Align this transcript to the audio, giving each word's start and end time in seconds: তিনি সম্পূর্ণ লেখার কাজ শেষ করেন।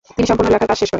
তিনি 0.15 0.27
সম্পূর্ণ 0.29 0.49
লেখার 0.53 0.69
কাজ 0.71 0.77
শেষ 0.81 0.81
করেন। 0.83 0.89